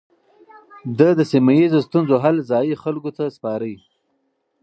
[0.97, 3.71] ده د سيمه ييزو ستونزو حل ځايي خلکو ته سپاره.